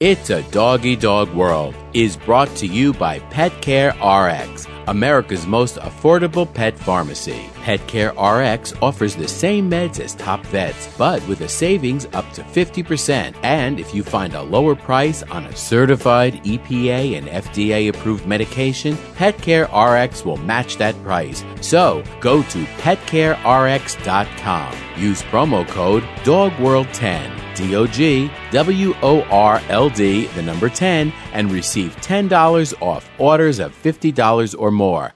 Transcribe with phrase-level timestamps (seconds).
[0.00, 5.74] It's a Doggy Dog World is brought to you by Pet Care RX, America's most
[5.78, 7.50] affordable pet pharmacy.
[7.64, 12.32] Pet Care RX offers the same meds as top vets, but with a savings up
[12.34, 13.34] to 50%.
[13.42, 18.96] And if you find a lower price on a certified EPA and FDA approved medication,
[19.16, 21.42] Pet Care RX will match that price.
[21.60, 24.76] So go to petcarerx.com.
[24.96, 27.47] Use promo code DOGWORLD10.
[27.58, 33.10] D O G W O R L D, the number 10, and receive $10 off
[33.18, 35.12] orders of $50 or more.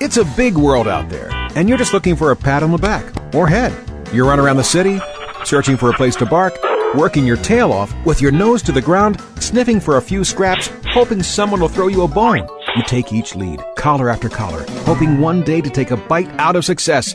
[0.00, 2.78] It's a big world out there, and you're just looking for a pat on the
[2.78, 3.72] back or head.
[4.12, 5.00] You run around the city,
[5.44, 6.56] searching for a place to bark,
[6.94, 10.70] working your tail off with your nose to the ground, sniffing for a few scraps,
[10.90, 12.46] hoping someone will throw you a bone.
[12.76, 16.54] You take each lead, collar after collar, hoping one day to take a bite out
[16.54, 17.14] of success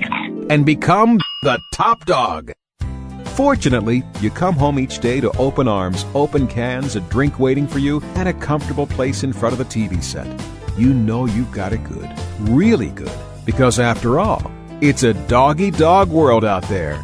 [0.49, 2.51] and become the top dog.
[3.35, 7.79] Fortunately, you come home each day to open arms, open cans, a drink waiting for
[7.79, 10.27] you, and a comfortable place in front of the TV set.
[10.77, 12.07] You know you've got it good,
[12.41, 13.11] really good,
[13.43, 17.03] because after all, it's a doggy dog world out there.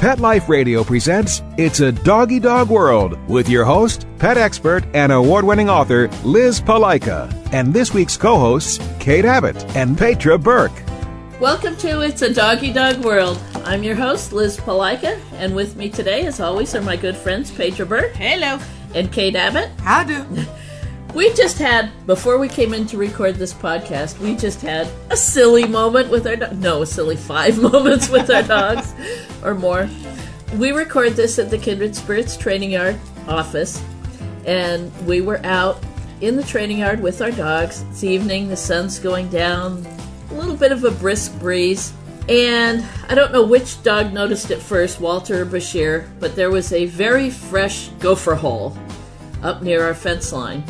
[0.00, 5.12] Pet Life Radio presents It's a Doggy Dog World with your host, pet expert, and
[5.12, 10.82] award winning author Liz Palika, and this week's co hosts, Kate Abbott and Petra Burke.
[11.38, 13.40] Welcome to It's a Doggy Dog World.
[13.64, 17.50] I'm your host, Liz Palika, and with me today, as always, are my good friends,
[17.50, 18.14] Petra Burke.
[18.14, 18.58] Hello.
[18.94, 19.70] And Kate Abbott.
[19.80, 20.24] How do?
[21.14, 25.16] We just had, before we came in to record this podcast, we just had a
[25.16, 26.56] silly moment with our dog.
[26.58, 28.94] No, a silly five moments with our dogs
[29.42, 29.90] or more.
[30.54, 33.82] We record this at the Kindred Spirits Training Yard office,
[34.46, 35.82] and we were out
[36.20, 37.84] in the training yard with our dogs.
[37.90, 39.84] It's evening, the sun's going down,
[40.30, 41.92] a little bit of a brisk breeze.
[42.28, 46.72] And I don't know which dog noticed it first, Walter or Bashir, but there was
[46.72, 48.76] a very fresh gopher hole
[49.42, 50.62] up near our fence line.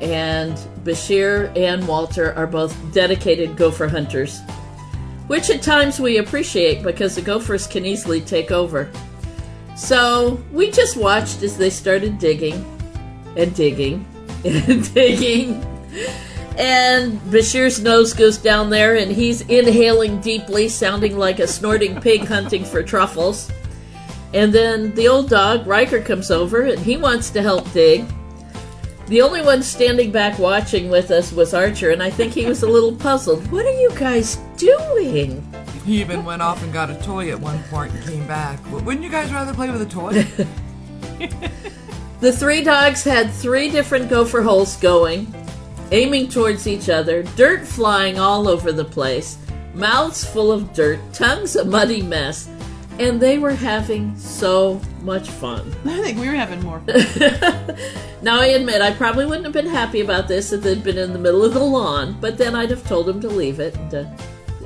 [0.00, 4.40] And Bashir and Walter are both dedicated gopher hunters,
[5.26, 8.90] which at times we appreciate because the gophers can easily take over.
[9.76, 12.64] So we just watched as they started digging
[13.36, 14.06] and digging
[14.44, 15.64] and digging
[16.58, 22.26] and Bashir's nose goes down there, and he's inhaling deeply, sounding like a snorting pig
[22.26, 23.50] hunting for truffles.
[24.32, 28.06] And then the old dog, Riker, comes over, and he wants to help dig.
[29.08, 32.62] The only one standing back watching with us was Archer, and I think he was
[32.62, 33.50] a little puzzled.
[33.52, 35.46] What are you guys doing?
[35.84, 38.58] He even went off and got a toy at one point and came back.
[38.72, 40.12] Wouldn't you guys rather play with a toy?
[42.20, 45.32] the three dogs had three different gopher holes going
[45.92, 49.38] aiming towards each other, dirt flying all over the place,
[49.74, 52.48] mouths full of dirt, tongues a muddy mess,
[52.98, 55.74] and they were having so much fun.
[55.84, 57.76] I think we were having more fun.
[58.22, 61.12] now, I admit, I probably wouldn't have been happy about this if they'd been in
[61.12, 63.76] the middle of the lawn, but then I'd have told them to leave it.
[63.76, 64.04] And, uh,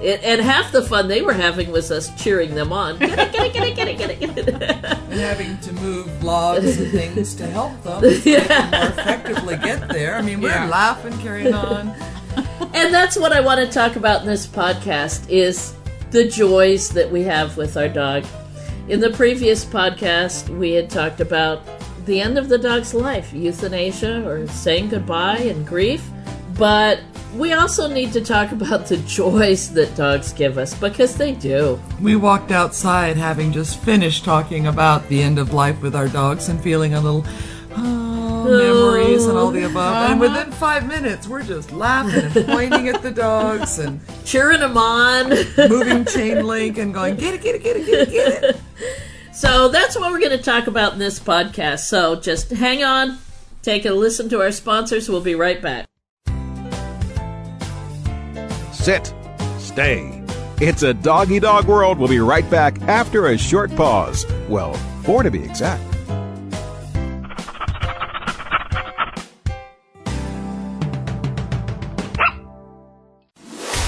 [0.02, 2.98] it, and half the fun they were having was us cheering them on.
[2.98, 4.60] Get it, get it, get it, get it, get it, get it.
[5.10, 8.40] and having to move logs and things to help them so yeah.
[8.40, 10.16] they can more effectively get there.
[10.16, 10.68] I mean, we're yeah.
[10.68, 11.88] laughing, carrying on.
[12.74, 15.74] and that's what I want to talk about in this podcast is
[16.10, 18.24] the joys that we have with our dog.
[18.88, 21.62] In the previous podcast, we had talked about
[22.06, 26.08] the end of the dog's life, euthanasia or saying goodbye and grief.
[26.56, 27.00] But
[27.34, 31.80] we also need to talk about the joys that dogs give us because they do.
[32.00, 36.48] We walked outside having just finished talking about the end of life with our dogs
[36.48, 37.24] and feeling a little
[37.76, 39.94] oh, memories and all the above.
[39.94, 40.12] Uh-huh.
[40.12, 44.76] And within five minutes, we're just laughing and pointing at the dogs and cheering them
[44.76, 45.28] on,
[45.68, 48.60] moving chain link and going, get it, get it, get it, get it, get it.
[49.32, 51.80] So that's what we're going to talk about in this podcast.
[51.80, 53.16] So just hang on,
[53.62, 55.08] take a listen to our sponsors.
[55.08, 55.89] We'll be right back.
[58.80, 59.12] Sit.
[59.58, 60.22] Stay.
[60.58, 61.98] It's a doggy dog world.
[61.98, 64.24] We'll be right back after a short pause.
[64.48, 64.72] Well,
[65.04, 65.84] four to be exact.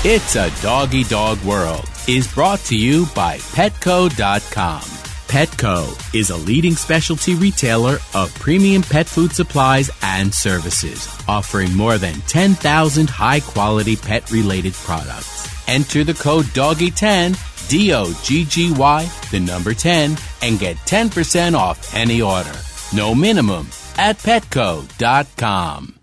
[0.04, 5.11] It's a Doggy Dog World is brought to you by Petco.com.
[5.32, 11.96] Petco is a leading specialty retailer of premium pet food supplies and services, offering more
[11.96, 15.48] than 10,000 high quality pet related products.
[15.66, 21.54] Enter the code DOGGY10, D O G G Y, the number 10, and get 10%
[21.54, 22.52] off any order.
[22.94, 25.94] No minimum at petco.com.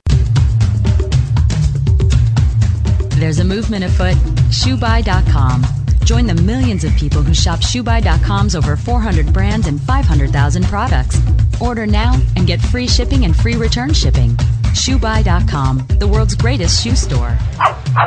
[3.20, 4.16] There's a movement afoot.
[4.50, 11.19] ShoeBuy.com Join the millions of people who shop ShoeBuy.com's over 400 brands and 500,000 products.
[11.62, 14.36] Order now and get free shipping and free return shipping.
[14.74, 17.38] ShoeBuy.com, the world's greatest shoe store.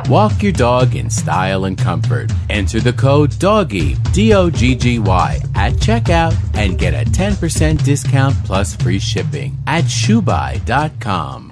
[0.08, 2.32] Walk your dog in style and comfort.
[2.50, 7.84] Enter the code DOGGY, D O G G Y, at checkout and get a 10%
[7.84, 11.51] discount plus free shipping at shoebuy.com.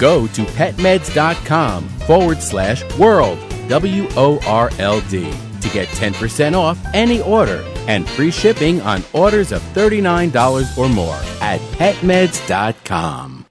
[0.01, 3.37] Go to petmeds.com forward slash world,
[3.67, 5.31] W O R L D,
[5.61, 11.19] to get 10% off any order and free shipping on orders of $39 or more
[11.39, 13.45] at petmeds.com.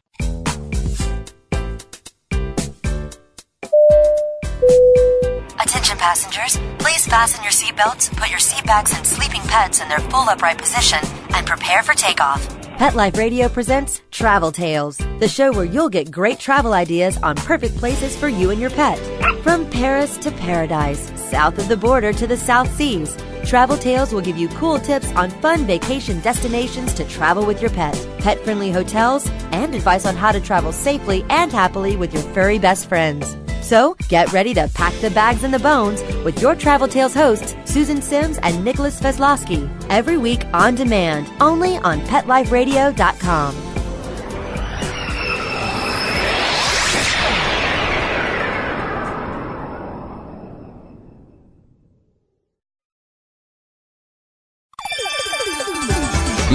[5.61, 10.01] Attention passengers, please fasten your seatbelts, put your seat bags and sleeping pets in their
[10.01, 10.99] full upright position,
[11.33, 12.60] and prepare for takeoff.
[12.81, 17.37] Pet Life Radio presents Travel Tales, the show where you'll get great travel ideas on
[17.37, 18.97] perfect places for you and your pet.
[19.43, 24.23] From Paris to paradise, south of the border to the South Seas, Travel Tales will
[24.23, 28.73] give you cool tips on fun vacation destinations to travel with your pet, pet friendly
[28.73, 33.37] hotels, and advice on how to travel safely and happily with your furry best friends.
[33.71, 37.55] So get ready to pack the bags and the bones with your Travel Tales hosts,
[37.65, 43.55] Susan Sims and Nicholas Veslowski, every week on demand, only on PetLifeRadio.com.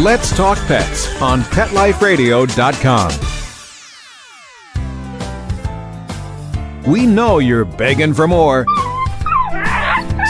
[0.04, 3.35] Let's Talk Pets on PetLifeRadio.com.
[6.88, 8.64] We know you're begging for more.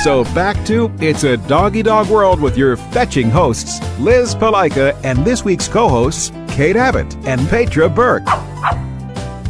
[0.03, 5.25] So back to It's a Doggy Dog World with your fetching hosts, Liz Palika, and
[5.25, 8.25] this week's co hosts, Kate Abbott and Petra Burke.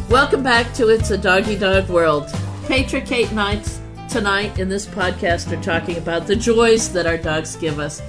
[0.09, 2.27] Welcome back to It's a Doggy Dog World.
[2.65, 3.61] Petra, Kate, and I
[4.09, 8.01] tonight in this podcast are talking about the joys that our dogs give us.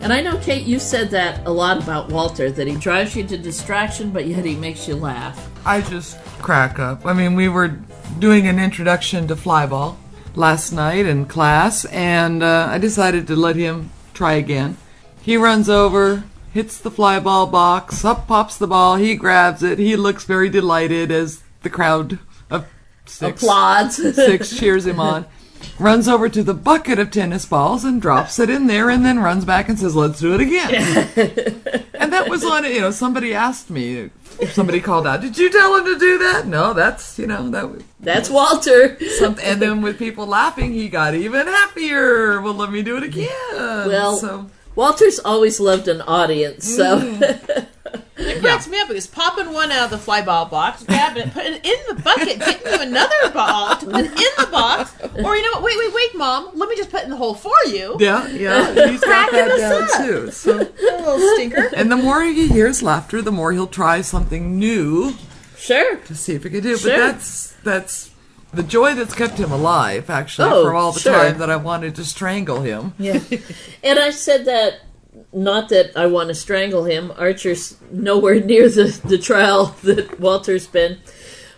[0.00, 3.22] And I know, Kate, you said that a lot about Walter, that he drives you
[3.28, 5.48] to distraction, but yet he makes you laugh.
[5.64, 7.06] I just crack up.
[7.06, 7.78] I mean, we were
[8.20, 9.96] doing an introduction to flyball
[10.34, 14.76] last night in class, and uh, I decided to let him try again.
[15.22, 19.96] He runs over, hits the flyball box, up pops the ball, he grabs it, he
[19.96, 22.18] looks very delighted as the crowd
[22.50, 22.66] of
[23.06, 23.96] six, Applauds.
[24.14, 25.24] six cheers him on.
[25.78, 29.18] Runs over to the bucket of tennis balls and drops it in there, and then
[29.18, 30.74] runs back and says, "Let's do it again."
[31.94, 32.64] and that was on.
[32.64, 32.72] it.
[32.72, 34.10] You know, somebody asked me.
[34.52, 37.70] Somebody called out, "Did you tell him to do that?" No, that's you know that.
[37.70, 38.98] was That's Walter.
[39.18, 42.40] Something, and then with people laughing, he got even happier.
[42.40, 43.28] Well, let me do it again.
[43.50, 47.66] Well, so Walter's always loved an audience, so mm.
[48.16, 51.32] It cracks me up because popping one out of the fly ball box, grabbing it,
[51.32, 55.36] putting it in the bucket, getting you another ball to put in the box, or
[55.36, 55.62] you know what?
[55.62, 56.50] Wait, wait, wait, mom.
[56.54, 57.96] Let me just put it in the hole for you.
[57.98, 59.90] yeah, yeah, he's got that Cracking down up.
[60.06, 60.30] too.
[60.30, 61.70] So, little stinker.
[61.74, 65.14] and the more he hears laughter, the more he'll try something new
[65.56, 65.96] sure.
[65.96, 66.74] to see if he can do.
[66.74, 66.78] it.
[66.80, 66.90] Sure.
[66.90, 68.10] But that's that's
[68.52, 70.10] the joy that's kept him alive.
[70.10, 71.12] Actually, Oh, for all the sure.
[71.14, 72.92] time that I wanted to strangle him.
[72.98, 73.20] Yeah.
[73.82, 74.80] and I said that
[75.32, 77.12] not that I want to strangle him.
[77.16, 80.98] Archer's nowhere near the, the trial that Walter's been.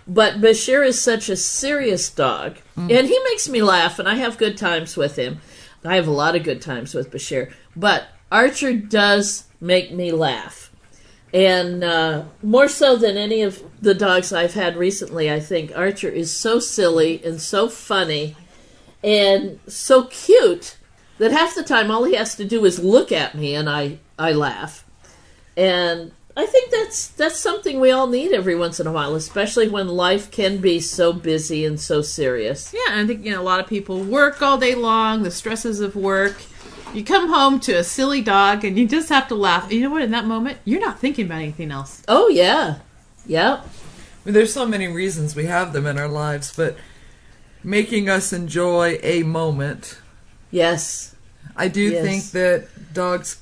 [0.06, 2.58] But Bashir is such a serious dog.
[2.76, 5.40] And he makes me laugh, and I have good times with him.
[5.84, 7.52] I have a lot of good times with Bashir.
[7.76, 10.70] But Archer does make me laugh.
[11.32, 16.08] And uh, more so than any of the dogs I've had recently, I think Archer
[16.08, 18.36] is so silly and so funny
[19.02, 20.76] and so cute
[21.18, 23.98] that half the time all he has to do is look at me and I,
[24.18, 24.84] I laugh.
[25.56, 29.68] And I think that's that's something we all need every once in a while, especially
[29.68, 32.72] when life can be so busy and so serious.
[32.72, 35.30] Yeah, and I think you know a lot of people work all day long, the
[35.30, 36.42] stresses of work.
[36.94, 39.70] You come home to a silly dog, and you just have to laugh.
[39.70, 40.02] You know what?
[40.02, 42.02] In that moment, you're not thinking about anything else.
[42.08, 42.78] Oh yeah.
[43.26, 43.58] Yep.
[43.60, 43.68] I
[44.24, 46.76] mean, there's so many reasons we have them in our lives, but
[47.62, 49.98] making us enjoy a moment.
[50.52, 51.14] Yes.
[51.56, 52.04] I do Yes.
[52.04, 53.38] think that dogs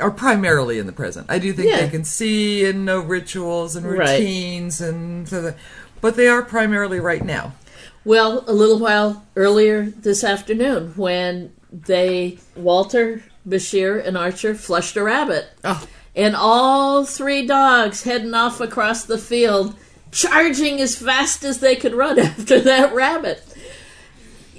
[0.00, 1.26] are primarily in the present.
[1.28, 1.80] I do think Yeah.
[1.80, 4.10] they can see and know rituals and Right.
[4.20, 5.56] routines and so that,
[6.00, 7.54] but they are primarily right now.
[8.04, 15.02] Well, a little while earlier this afternoon, when they Walter, Bashir, and Archer flushed a
[15.02, 15.82] rabbit, Oh.
[16.14, 19.74] and all three dogs heading off across the field,
[20.12, 23.42] charging as fast as they could run after that rabbit.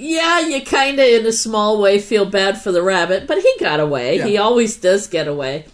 [0.02, 3.54] Yeah, you kind of, in a small way, feel bad for the rabbit, but he
[3.60, 4.18] got away.
[4.18, 4.26] Yeah.
[4.26, 5.66] He always does get away.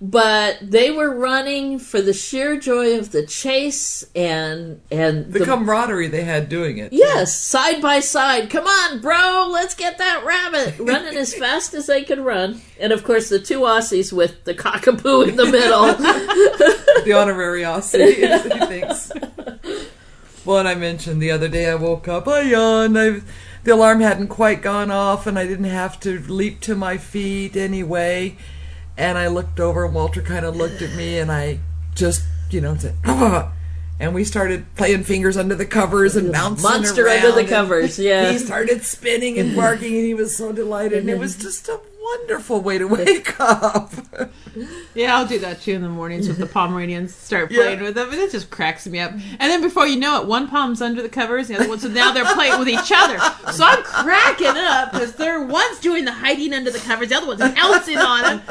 [0.00, 6.08] But they were running for the sheer joy of the chase and and The, camaraderie
[6.08, 6.92] they had doing it.
[6.92, 8.50] Yes, side by side.
[8.50, 12.60] Come on, bro, let's get that rabbit running as fast as they could run.
[12.80, 15.86] And of course, the two Aussies with the cockapoo in the middle.
[17.04, 18.14] the honorary Aussie,
[18.58, 19.12] he thinks.
[20.44, 23.20] Well, and I mentioned the other day I woke up, I yawned, I,
[23.64, 27.56] the alarm hadn't quite gone off, and I didn't have to leap to my feet
[27.56, 28.36] anyway.
[28.96, 31.60] And I looked over, and Walter kind of looked at me, and I
[31.94, 33.52] just, you know, said, "Ah."
[34.00, 37.98] and we started playing fingers under the covers and bouncing Monster around, under the covers,
[38.00, 38.32] yeah.
[38.32, 41.80] He started spinning and barking, and he was so delighted, and it was just a
[42.02, 43.92] wonderful way to wake up.
[44.94, 47.14] Yeah, I'll do that too in the mornings with the Pomeranians.
[47.14, 47.62] Start Yeah.
[47.62, 49.12] playing with them, and it just cracks me up.
[49.12, 51.78] And then before you know it, one Pom's under the covers, the other one.
[51.78, 53.18] So now they're playing with each other.
[53.52, 57.26] So I'm cracking up because they're one's doing the hiding under the covers, the other
[57.26, 58.42] one's pouncing on him.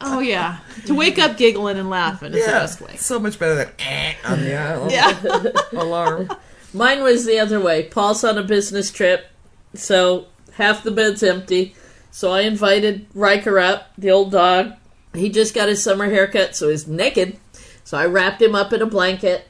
[0.00, 2.96] Oh yeah, to wake up giggling and laughing is the best way.
[2.96, 4.90] so much better than eh, on the alarm.
[4.90, 5.80] Yeah.
[5.80, 6.30] alarm.
[6.74, 7.84] Mine was the other way.
[7.84, 9.26] Paul's on a business trip,
[9.74, 11.74] so half the bed's empty.
[12.14, 14.74] So I invited Riker up, the old dog.
[15.14, 17.38] He just got his summer haircut, so he's naked.
[17.82, 19.48] So I wrapped him up in a blanket.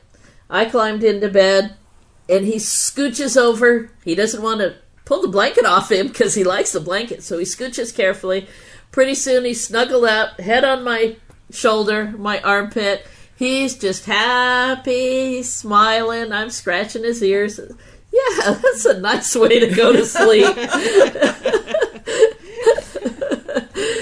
[0.48, 1.76] I climbed into bed,
[2.26, 3.90] and he scooches over.
[4.02, 7.36] He doesn't want to pull the blanket off him because he likes the blanket, so
[7.36, 8.48] he scooches carefully.
[8.90, 11.16] Pretty soon he's snuggled up, head on my
[11.50, 13.06] shoulder, my armpit.
[13.36, 16.32] He's just happy, he's smiling.
[16.32, 17.60] I'm scratching his ears.
[17.60, 20.56] Yeah, that's a nice way to go to sleep.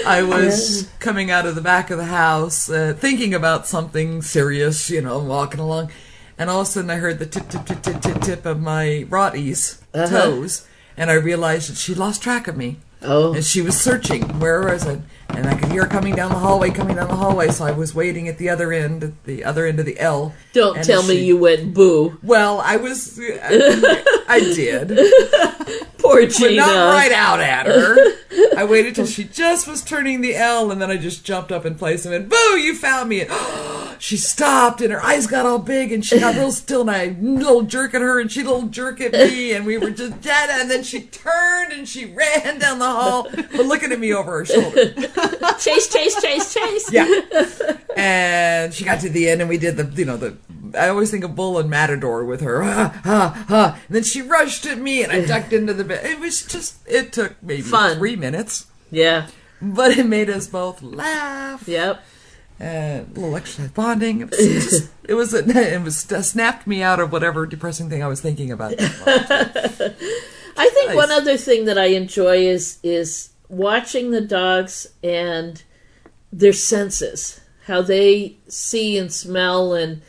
[0.05, 4.89] I was coming out of the back of the house, uh, thinking about something serious,
[4.89, 5.91] you know, walking along,
[6.37, 8.59] and all of a sudden I heard the tip, tip, tip, tip, tip, tip of
[8.59, 10.67] my Rottie's toes,
[10.97, 12.77] and I realized that she lost track of me.
[13.01, 13.33] Oh.
[13.33, 14.39] And she was searching.
[14.39, 15.01] Where was it?
[15.35, 17.49] And I could hear her coming down the hallway, coming down the hallway.
[17.49, 20.33] So I was waiting at the other end, at the other end of the L.
[20.53, 22.17] Don't tell me you went boo.
[22.23, 23.19] Well, I was.
[23.19, 24.89] I, I did.
[25.97, 26.57] Poor but Gina.
[26.57, 27.95] not right out at her.
[28.57, 31.65] I waited till she just was turning the L, and then I just jumped up
[31.65, 32.57] in place and went, "Boo!
[32.59, 33.31] You found me!" And
[33.99, 37.15] she stopped, and her eyes got all big, and she got real still, and I
[37.19, 40.49] little jerk at her, and she little jerk at me, and we were just dead.
[40.49, 44.39] And then she turned and she ran down the hall, but looking at me over
[44.39, 44.93] her shoulder.
[45.59, 46.91] chase, chase, chase, chase.
[46.91, 47.77] Yeah.
[47.95, 50.37] And she got to the end, and we did the, you know, the.
[50.77, 52.63] I always think of Bull and Matador with her.
[52.63, 53.79] Ha, ha, ha.
[53.87, 56.03] And then she rushed at me, and I ducked into the bed.
[56.05, 57.97] It was just, it took maybe Fun.
[57.97, 59.27] three minutes, Yeah.
[59.61, 61.67] but it made us both laugh.
[61.67, 62.03] Yep.
[62.59, 64.21] And a little exercise bonding.
[64.21, 67.89] It was, just, it was, a, it was uh, snapped me out of whatever depressing
[67.89, 68.73] thing I was thinking about.
[68.79, 70.95] I think Nice.
[70.95, 75.63] one other thing that I enjoy is is watching the dogs and
[76.31, 80.01] their senses, how they see and smell and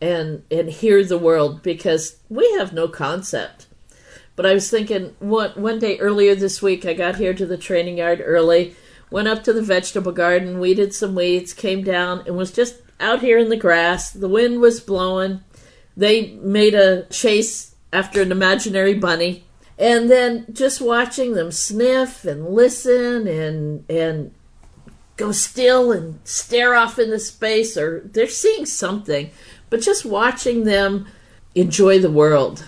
[0.00, 3.66] and and hear the world because we have no concept.
[4.36, 7.56] But I was thinking one one day earlier this week I got here to the
[7.56, 8.74] training yard early,
[9.10, 13.20] went up to the vegetable garden, weeded some weeds, came down and was just out
[13.20, 14.10] here in the grass.
[14.10, 15.42] The wind was blowing.
[15.96, 19.44] They made a chase after an imaginary bunny.
[19.78, 24.34] And then just watching them sniff and listen and and
[25.16, 29.30] go still and stare off into space or they're seeing something.
[29.70, 31.06] But just watching them
[31.54, 32.64] enjoy the world.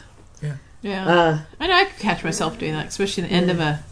[0.83, 1.07] Yeah.
[1.07, 3.85] Uh, I know I could catch myself doing that, especially the end of a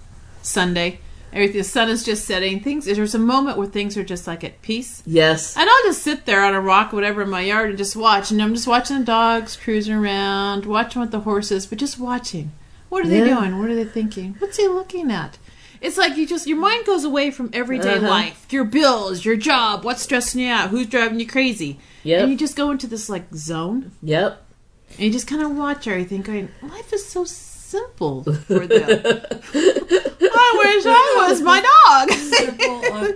[0.42, 1.00] Sunday.
[1.32, 2.60] Everything, the sun is just setting.
[2.60, 5.02] Things there's a moment where things are just like at peace.
[5.04, 5.56] Yes.
[5.56, 7.94] And I'll just sit there on a rock, or whatever, in my yard, and just
[7.94, 8.30] watch.
[8.30, 12.52] And I'm just watching the dogs cruising around, watching with the horses, but just watching.
[12.88, 13.34] What are they Yeah.
[13.40, 13.58] doing?
[13.58, 14.36] What are they thinking?
[14.38, 15.38] What's he looking at?
[15.80, 18.08] It's like you just your mind goes away from everyday Uh-huh.
[18.08, 22.22] life, your bills, your job, what's stressing you out, who's driving you crazy, Yep.
[22.22, 23.92] and you just go into this like zone.
[24.02, 24.42] Yep.
[24.92, 29.02] And you just kind of watch everything going, life is so simple for them.
[29.54, 32.10] I wish I was my dog.
[32.12, 32.82] Simple.
[32.92, 33.08] Uh,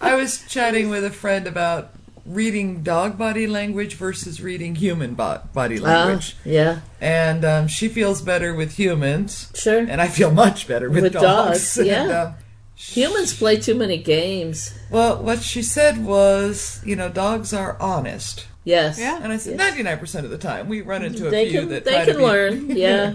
[0.00, 1.90] I was chatting with a friend about
[2.26, 6.36] reading dog body language versus reading human bo- body Uh, language.
[6.44, 6.80] yeah.
[7.00, 9.50] and um, she feels better with humans.
[9.54, 9.78] Sure.
[9.78, 11.74] And I feel much better with, With dogs.
[11.76, 12.02] dogs, yeah.
[12.02, 12.30] And, uh,
[12.78, 14.74] Humans play too many games.
[14.90, 18.46] well, what she said was, you know, dogs are honest.
[18.64, 18.98] Yes.
[18.98, 19.18] Yeah.
[19.22, 21.60] And I said, ninety nine percent of the time, we run into a They few
[21.60, 22.70] can that they try to can be- learn.
[22.76, 23.14] Yeah.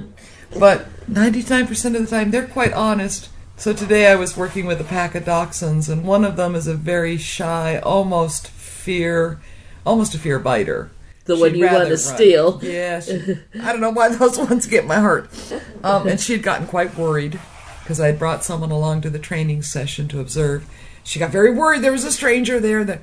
[0.58, 3.30] But 99% of the time, they're quite honest.
[3.56, 6.66] So today I was working with a pack of dachshunds, and one of them is
[6.68, 8.48] a very shy, almost
[8.82, 9.40] fear,
[9.86, 10.92] almost a fear biter.
[11.26, 12.60] The one She'd you want to steal.
[12.64, 15.30] Yeah, she, I don't know why those ones get my heart.
[15.84, 17.40] Um, and she had gotten quite worried
[17.82, 20.68] because I had brought someone along to the training session to observe.
[21.04, 22.84] She got very worried there was a stranger there.
[22.84, 23.02] That,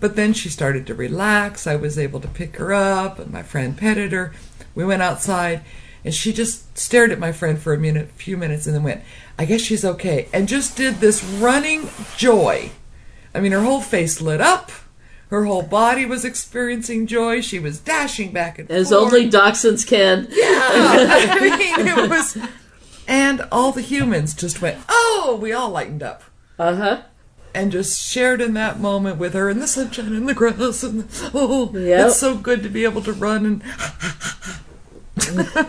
[0.00, 1.66] but then she started to relax.
[1.66, 4.32] I was able to pick her up, and my friend petted her.
[4.74, 5.62] We went outside,
[6.04, 8.82] and she just stared at my friend for a minute, a few minutes, and then
[8.82, 9.02] went,
[9.38, 12.70] "I guess she's okay," and just did this running joy.
[13.34, 14.70] I mean, her whole face lit up.
[15.28, 17.40] Her whole body was experiencing joy.
[17.40, 18.78] She was dashing back and forth.
[18.78, 19.12] As forth.
[19.12, 20.28] only dachshunds can.
[20.32, 22.38] I mean, it was.
[23.08, 26.22] And all the humans just went, oh, we all lightened up.
[26.58, 27.02] Uh huh.
[27.54, 30.82] And just shared in that moment with her in the sunshine and the grass.
[30.82, 32.06] And oh, Yep.
[32.08, 33.46] it's so good to be able to run.
[33.46, 33.62] And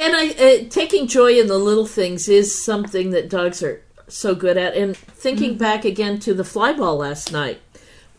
[0.00, 4.32] And I, uh, taking joy in the little things is something that dogs are so
[4.34, 4.74] good at.
[4.76, 5.58] And thinking Mm-hmm.
[5.58, 7.60] back again to the fly ball last night,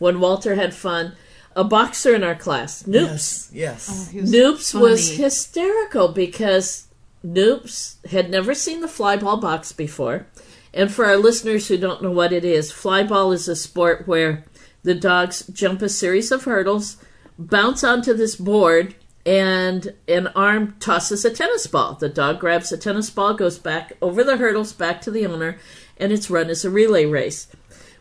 [0.00, 1.14] when Walter had fun,
[1.54, 4.12] a boxer in our class, Noops, yes, yes.
[4.12, 5.22] Noops was funny.
[5.22, 6.88] hysterical because
[7.24, 10.26] Noops had never seen the flyball box before.
[10.72, 14.44] And for our listeners who don't know what it is, flyball is a sport where
[14.82, 16.96] the dogs jump a series of hurdles,
[17.38, 18.94] bounce onto this board,
[19.26, 21.94] and an arm tosses a tennis ball.
[21.94, 25.58] The dog grabs a tennis ball, goes back over the hurdles back to the owner,
[25.98, 27.48] and it's run as a relay race.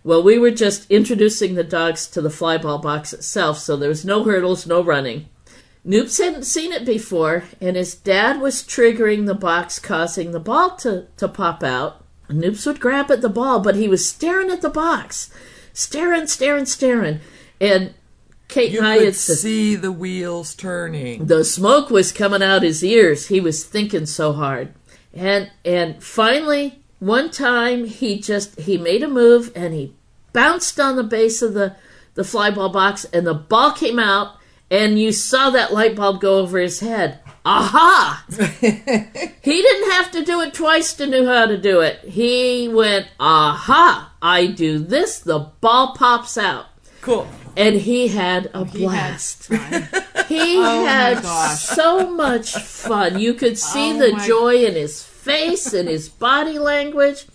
[0.04, 3.90] Well, we were just introducing the dogs to the fly ball box itself, so there
[3.90, 5.28] was no hurdles, no running.
[5.86, 10.76] Noops hadn't seen it before, and his dad was triggering the box, causing the ball
[10.78, 12.04] to, to pop out.
[12.30, 15.32] Noops would grab at the ball, but he was staring at the box.
[15.74, 17.22] Staring, staring, staring.
[17.60, 17.94] And
[18.50, 21.26] Kate You and I could had see the wheels turning.
[21.28, 23.28] the smoke was coming out his ears.
[23.28, 24.74] He was thinking so hard.
[25.14, 29.94] And and finally one time he just he made a move and he
[30.34, 31.76] bounced on the base of the
[32.16, 34.36] the fly ball box and the ball came out
[34.72, 37.20] and you saw that light bulb go over his head.
[37.46, 38.24] Aha!
[38.62, 42.00] he didn't have to do it twice to know how to do it.
[42.02, 44.14] He went, aha!
[44.22, 46.66] I do this, the ball pops out.
[47.02, 47.28] Cool.
[47.58, 49.48] And he had a He had blast.
[50.28, 51.22] He Oh had
[51.56, 53.20] so much fun.
[53.20, 57.26] You could see Oh the my- joy in his face and his body language.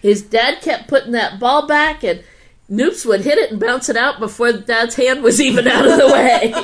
[0.00, 2.22] His dad kept putting that ball back, and
[2.70, 5.86] Noops would hit it and bounce it out before the dad's hand was even out
[5.86, 6.54] of the way.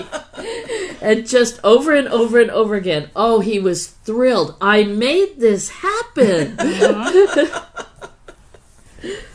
[1.01, 3.11] and just over and over and over again.
[3.17, 4.57] Oh, he was thrilled.
[4.61, 6.59] I made this happen.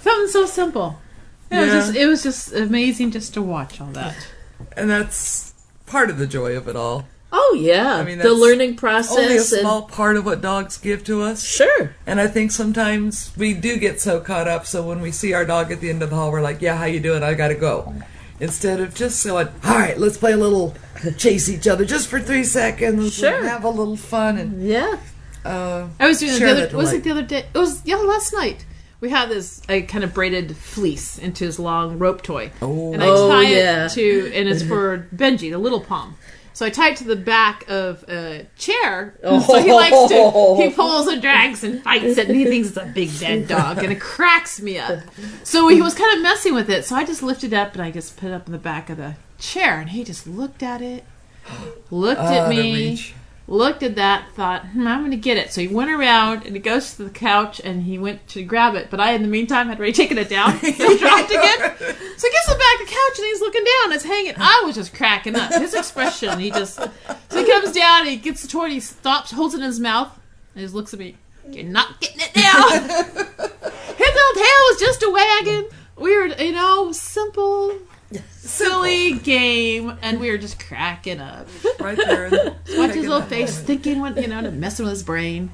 [0.02, 1.00] Something so simple.
[1.52, 4.16] It was just it was just amazing just to watch all that.
[4.76, 5.54] And that's
[5.86, 7.06] part of the joy of it all.
[7.38, 7.96] Oh, yeah.
[7.96, 9.18] I mean, the learning process.
[9.18, 11.44] Only a and- small part of what dogs give to us.
[11.46, 11.94] Sure.
[12.08, 14.66] And I think sometimes we do get so caught up.
[14.66, 16.78] So when we see our dog at the end of the hall, we're like, "Yeah,
[16.78, 17.24] how you doing?
[17.24, 17.94] I got to go."
[18.40, 20.76] Instead of just going, "All right, let's play a little
[21.18, 23.16] chase each other just for three seconds.
[23.16, 23.36] Sure.
[23.38, 24.98] and have a little fun." And Yeah.
[25.44, 26.78] uh, I was doing it the other.
[26.78, 27.46] Was it the other day?
[27.54, 28.66] It was yeah, last night.
[29.02, 29.62] We had this.
[29.68, 32.94] I kind of braided fleece into his long rope toy, Oh.
[32.94, 33.86] and I Oh, tie yeah.
[33.88, 36.16] it to, and it's for Benji, the little Pom.
[36.56, 39.20] So I tie it to the back of a chair.
[39.26, 39.42] Oh.
[39.42, 40.56] So he likes to.
[40.56, 43.80] He pulls and drags and fights it, and he thinks it's a big dead dog,
[43.80, 45.00] and it cracks me up.
[45.44, 46.86] So he was kind of messing with it.
[46.86, 48.90] So I just lifted it up and I just put it up in the back
[48.90, 51.04] of the chair, and he just looked at it,
[51.92, 53.14] looked out at me.
[53.48, 55.52] Looked at that, thought, hmm, I'm going to get it.
[55.54, 58.76] So he went around and he goes to the couch and he went to grab
[58.76, 58.90] it.
[58.90, 60.60] But I, in the meantime, had already taken it down.
[60.60, 61.78] So he dropped it again.
[61.78, 63.94] So he gets it back to the couch and he's looking down.
[63.94, 64.34] It's hanging.
[64.38, 65.54] I was just cracking up.
[65.54, 66.76] His expression, he just.
[66.76, 69.64] So he comes down and he gets the toy and he stops, holds it in
[69.64, 70.12] his mouth,
[70.54, 71.18] and he just looks at me.
[71.50, 72.70] You're not getting it now.
[72.70, 75.70] his little tail was just a wagging.
[75.98, 77.78] We were, you know, simple.
[78.32, 81.48] Silly game, and we were just cracking up.
[81.80, 82.30] right there.
[82.78, 85.52] Watch his little face, thinking, what you know, to messing with his brain.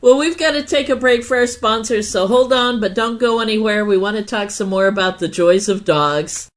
[0.00, 3.18] Well, we've got to take a break for our sponsors, so hold on, but don't
[3.18, 3.84] go anywhere.
[3.84, 6.48] We want to talk some more about the joys of dogs.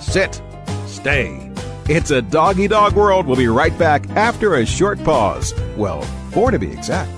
[0.00, 0.40] Sit.
[0.86, 1.52] Stay.
[1.88, 3.26] It's a doggy dog world.
[3.26, 5.54] We'll be right back after a short pause.
[5.76, 7.17] Well, four to be exact.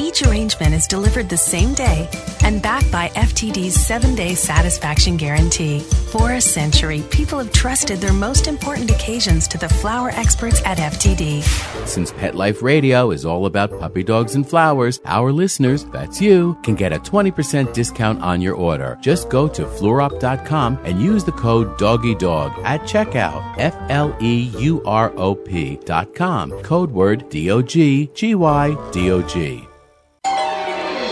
[0.00, 2.08] Each arrangement is delivered the same day
[2.42, 5.80] and backed by FTD's seven day satisfaction guarantee.
[5.80, 10.78] For a century, people have trusted their most important occasions to the flower experts at
[10.78, 11.42] FTD.
[11.86, 16.58] Since Pet Life Radio is all about puppy dogs and flowers, our listeners, that's you,
[16.62, 18.96] can get a 20% discount on your order.
[19.02, 23.54] Just go to fleurop.com and use the code DOGGYDOG at checkout.
[23.58, 26.62] F L E U R O P.com.
[26.62, 29.69] Code word D O G G Y D O G.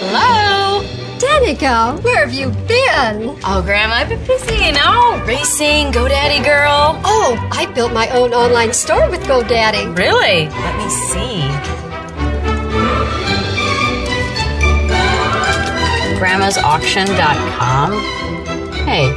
[0.01, 0.83] Hello?
[1.19, 3.37] Danica, where have you been?
[3.45, 7.01] Oh, Grandma, I've been busy, you know, racing, GoDaddy girl.
[7.05, 9.97] Oh, I built my own online store with GoDaddy.
[9.99, 10.49] Really?
[10.49, 11.43] Let me see.
[16.21, 17.93] Grandma'sAuction.com.
[18.87, 19.11] Hey,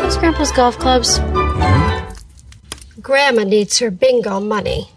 [0.00, 1.18] those Grandpa's golf clubs?
[1.18, 3.00] Hmm?
[3.00, 4.88] Grandma needs her bingo money.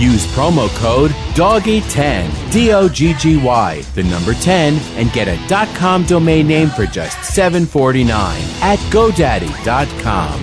[0.00, 5.36] Use promo code DOGGY10, D O G G Y, the number 10, and get a
[5.74, 8.08] .com domain name for just $7.49
[8.62, 10.40] at GoDaddy.com.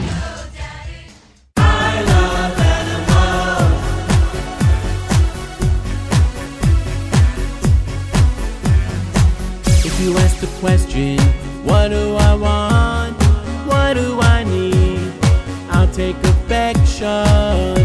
[9.83, 11.17] If you ask the question,
[11.65, 13.19] what do I want?
[13.67, 15.11] What do I need?
[15.71, 17.76] I'll take affection.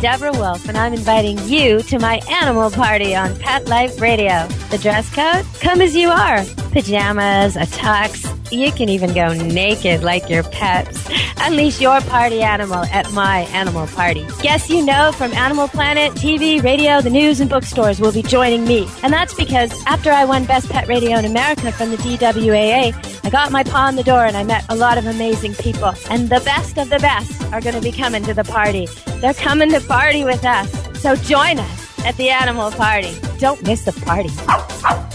[0.00, 4.46] Deborah Wolfe, and I'm inviting you to my animal party on Pet Life Radio.
[4.70, 5.44] The dress code?
[5.60, 6.42] Come as you are.
[6.72, 8.26] Pajamas, a tux.
[8.50, 11.06] You can even go naked like your pets.
[11.42, 14.26] Unleash your party animal at my animal party.
[14.42, 18.66] Guests you know from Animal Planet, TV, radio, the news, and bookstores will be joining
[18.66, 18.86] me.
[19.02, 22.92] And that's because after I won Best Pet Radio in America from the DWAA,
[23.24, 25.94] I got my paw in the door and I met a lot of amazing people.
[26.10, 28.86] And the best of the best are going to be coming to the party.
[29.20, 30.70] They're coming to party with us.
[31.00, 33.14] So join us at the animal party.
[33.38, 34.30] Don't miss the party.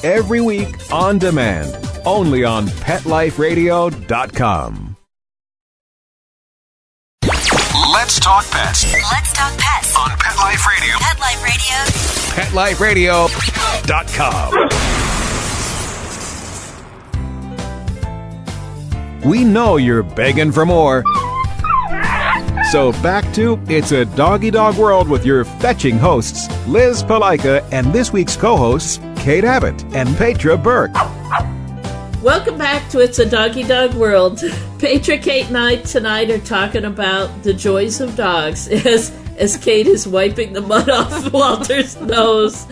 [0.03, 4.94] Every week on demand, only on PetLifeRadio.com.
[7.95, 10.95] Let's talk pets Let's talk pets on Pet Life Radio.
[10.99, 13.27] Pet Life Radio.
[19.15, 19.29] PetLifeRadio.com.
[19.29, 21.05] We know you're begging for more.
[22.69, 27.93] So back to It's a Doggy Dog World with your fetching hosts, Liz Palika, and
[27.93, 30.91] this week's co hosts, Kate Abbott and Petra Burke.
[32.25, 34.41] Welcome back to It's a Doggy Dog World.
[34.79, 39.85] Petra, Kate, and I tonight are talking about the joys of dogs as, as Kate
[39.85, 42.65] is wiping the mud off Walter's nose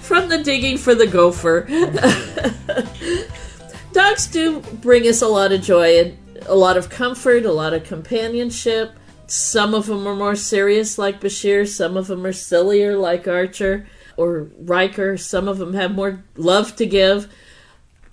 [0.00, 1.62] from the digging for the gopher.
[3.94, 7.72] dogs do bring us a lot of joy and a lot of comfort, a lot
[7.72, 8.92] of companionship.
[9.26, 11.66] Some of them are more serious, like Bashir.
[11.66, 13.86] Some of them are sillier, like Archer
[14.18, 15.16] or Riker.
[15.16, 17.32] Some of them have more love to give.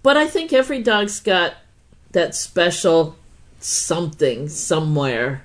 [0.07, 1.55] But I think every dog's got
[2.13, 3.17] that special
[3.59, 5.43] something somewhere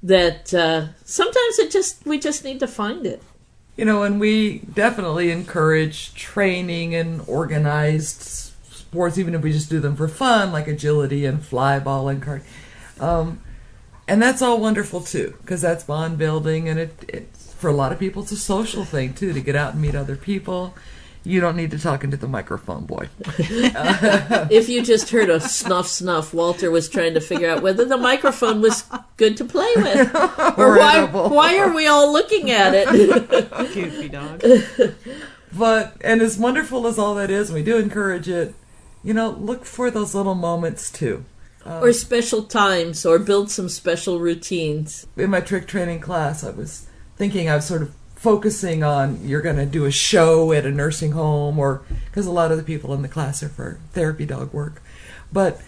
[0.00, 3.20] that uh, sometimes it just we just need to find it.
[3.76, 8.22] You know, and we definitely encourage training and organized
[8.70, 12.44] sports, even if we just do them for fun, like agility and flyball and card.
[13.00, 13.40] Um,
[14.06, 17.90] and that's all wonderful too, because that's bond building, and it, it's for a lot
[17.90, 20.76] of people, it's a social thing too to get out and meet other people.
[21.22, 23.08] You don't need to talk into the microphone, boy.
[23.28, 27.98] if you just heard a snuff snuff, Walter was trying to figure out whether the
[27.98, 28.84] microphone was
[29.18, 30.14] good to play with,
[30.58, 32.88] or why why are we all looking at it?
[33.74, 34.42] Goofy dog.
[35.52, 38.54] But and as wonderful as all that is, we do encourage it.
[39.02, 41.24] You know, look for those little moments too.
[41.66, 45.06] Uh, or special times, or build some special routines.
[45.18, 49.40] in my trick training class, I was thinking I was sort of focusing on you're
[49.40, 52.62] going to do a show at a nursing home, or because a lot of the
[52.62, 54.82] people in the class are for therapy dog work.
[55.32, 55.60] But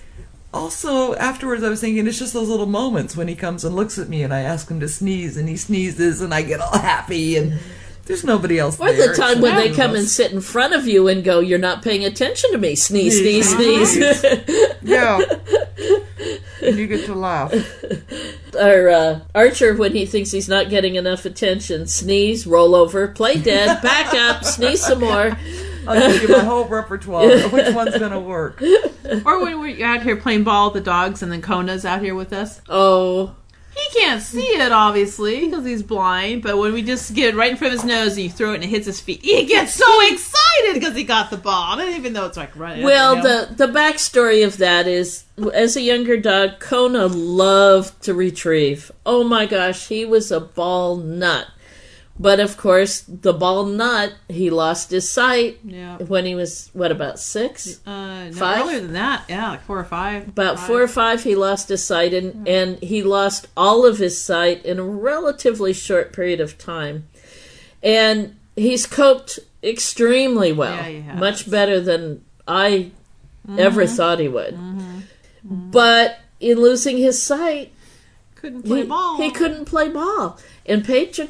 [0.53, 3.99] also afterwards I was thinking it's just those little moments when he comes and looks
[3.99, 6.79] at me and I ask him to sneeze and he sneezes and I get all
[6.79, 7.59] happy and
[8.07, 9.09] there's nobody else Or there.
[9.09, 11.59] the time It's when they come and sit in front of you and go, "You're
[11.59, 14.25] not paying attention to me." Sneeze, sneeze, sneeze.
[14.83, 15.21] yeah.
[16.63, 17.53] And you get to laugh.
[18.55, 23.39] Or uh, Archer, when he thinks he's not getting enough attention, sneeze, roll over, play
[23.39, 25.37] dead, back up, sneeze some more.
[25.87, 27.29] I'll give you my whole repertoire.
[27.49, 28.63] Which one's gonna work?
[28.63, 32.15] Or when we're out here playing ball with the dogs, and then Kona's out here
[32.15, 32.61] with us.
[32.69, 33.35] Oh,
[33.83, 36.43] He can't see it, obviously, because he's blind.
[36.43, 38.53] But when we just get it right in front of his nose and you throw
[38.53, 41.79] it and it hits his feet, he gets so excited because he got the ball,
[41.79, 42.85] and even though it's like running.
[42.85, 43.47] Well, up the hill.
[43.57, 48.93] the the backstory of that is, as a younger dog, Kona loved to retrieve.
[49.05, 51.49] Oh my gosh, he was a ball nut.
[52.23, 55.97] But of course, the ball nut, he lost his sight Yeah.
[55.99, 57.81] when he was what about six?
[57.87, 58.61] uh, no, five?
[58.63, 60.29] earlier than that, yeah, like four or five.
[60.29, 60.67] About Five.
[60.69, 64.65] four or five, he lost his sight, and, and he lost all of his sight
[64.65, 67.09] in a relatively short period of time.
[67.83, 72.91] And he's coped extremely well, Yeah, much better than I
[73.59, 73.97] ever Mhm.
[73.97, 74.57] thought he would.
[75.45, 77.73] But in losing his sight,
[78.37, 79.17] Couldn't play he, ball.
[79.17, 80.39] he couldn't play ball.
[80.67, 81.21] And Paige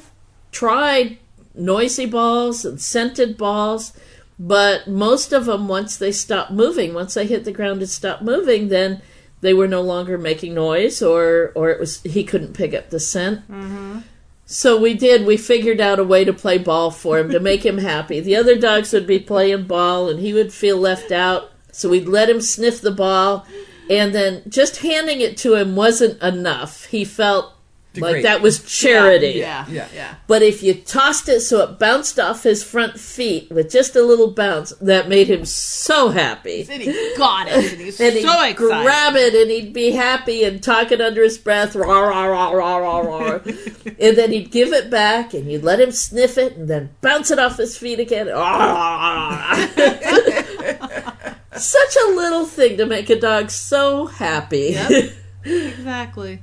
[0.52, 1.18] tried
[1.54, 3.92] noisy balls and scented balls,
[4.38, 8.22] but most of them, once they stopped moving, once they hit the ground and stopped
[8.22, 9.02] moving, then
[9.40, 13.00] they were no longer making noise, or or it was he couldn't pick up the
[13.00, 13.40] scent.
[13.50, 14.00] Mm-hmm.
[14.46, 15.26] So we did.
[15.26, 18.20] We figured out a way to play ball for him to make him happy.
[18.20, 21.50] The other dogs would be playing ball, and he would feel left out.
[21.72, 23.46] So we'd let him sniff the ball,
[23.88, 26.84] and then just handing it to him wasn't enough.
[26.86, 27.54] He felt
[27.96, 29.38] like that was charity.
[29.38, 30.14] Yeah, yeah, yeah.
[30.26, 34.02] But if you tossed it so it bounced off his front feet with just a
[34.02, 36.66] little bounce, that made him so happy.
[36.70, 38.56] And he got it, and he was And so he'd excited.
[38.56, 42.76] grab it and he'd be happy and talking under his breath, rah, rah, rah, rah,
[42.78, 43.40] rah, rah.
[43.98, 47.30] and then he'd give it back and you'd let him sniff it and then bounce
[47.30, 48.28] it off his feet again.
[48.28, 51.12] Rah, rah, rah.
[51.54, 54.70] Such a little thing to make a dog so happy.
[54.72, 55.12] Yep.
[55.44, 56.40] exactly,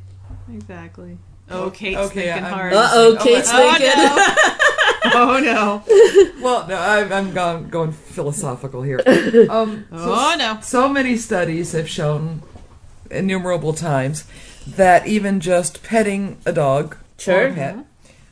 [0.53, 1.17] exactly.
[1.51, 2.73] Oh, Kate's Okay, thinking I'm- hard.
[2.73, 3.87] Uh-oh, Kate's oh, thinking.
[3.97, 4.25] No.
[5.15, 6.41] oh no.
[6.43, 8.99] Well, no, I'm, I'm going, going philosophical here.
[9.49, 10.59] Um, Oh, no.
[10.61, 12.41] So many studies have shown
[13.09, 14.25] innumerable times
[14.67, 17.45] that even just petting a dog Sure.
[17.45, 17.85] or a pet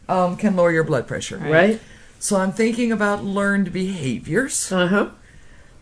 [0.08, 1.38] um, can lower your blood pressure.
[1.38, 1.80] Right?
[2.19, 5.10] So I'm thinking about learned behaviors Uh huh.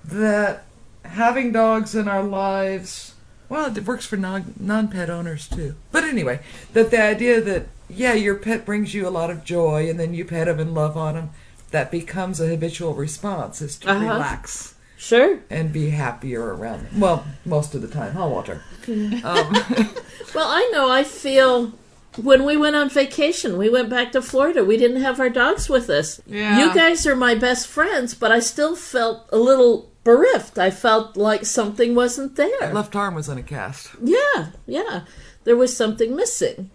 [0.05, 0.63] that
[1.03, 3.14] having dogs in our lives,
[3.49, 5.75] well, it works for non non pet owners too.
[5.91, 6.39] But anyway,
[6.73, 10.13] that the idea that yeah, your pet brings you a lot of joy, and then
[10.13, 11.29] you pet them and love on them,
[11.71, 13.99] that becomes a habitual response is to Uh-huh.
[14.13, 15.39] relax Sure.
[15.51, 16.99] and be happier around them.
[16.99, 18.61] Well, most of the time, huh, Walter?
[18.87, 19.53] Um,
[20.33, 21.73] Well, I know I feel
[22.17, 24.65] when we went on vacation, we went back to Florida.
[24.65, 26.19] We didn't have our dogs with us.
[26.25, 26.59] Yeah.
[26.59, 30.57] You guys are my best friends, but I still felt a little bereft.
[30.57, 32.73] I felt like something wasn't there.
[32.73, 33.89] left arm was in a cast.
[34.01, 35.01] Yeah, yeah.
[35.43, 36.71] There was something missing.